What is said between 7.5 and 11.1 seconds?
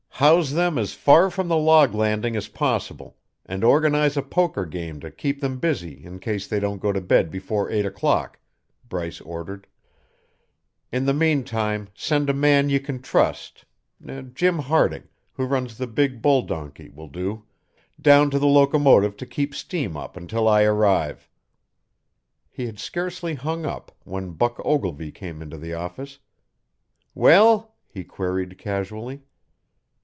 eight o'clock," Bryce ordered. "In